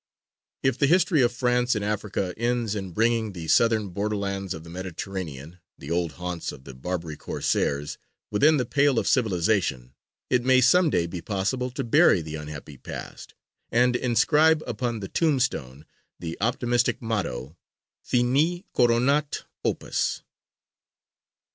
If 0.63 0.79
the 0.79 0.87
history 0.87 1.21
of 1.21 1.31
France 1.31 1.75
in 1.75 1.83
Africa 1.83 2.33
ends 2.35 2.73
in 2.73 2.89
bringing 2.91 3.33
the 3.33 3.47
southern 3.47 3.89
borderlands 3.89 4.51
of 4.55 4.63
the 4.63 4.69
Mediterranean, 4.71 5.59
the 5.77 5.91
old 5.91 6.13
haunts 6.13 6.51
of 6.51 6.63
the 6.63 6.73
Barbary 6.73 7.15
Corsairs, 7.15 7.99
within 8.31 8.57
the 8.57 8.65
pale 8.65 8.97
of 8.97 9.07
civilization, 9.07 9.93
it 10.27 10.43
may 10.43 10.59
some 10.59 10.89
day 10.89 11.05
be 11.05 11.21
possible 11.21 11.69
to 11.69 11.83
bury 11.83 12.21
the 12.23 12.33
unhappy 12.33 12.77
past, 12.77 13.35
and 13.71 13.95
inscribe 13.95 14.63
upon 14.65 15.01
the 15.01 15.07
tombstone 15.07 15.85
the 16.19 16.35
optimistic 16.41 16.99
motto: 16.99 17.55
_Finis 18.03 18.63
coronat 18.73 19.43
opus. 19.63 20.23